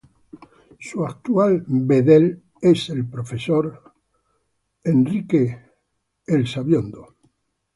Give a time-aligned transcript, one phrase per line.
[0.79, 3.93] Su actual director general es el profesor doctor
[4.83, 5.27] Henry
[6.27, 7.05] Engler.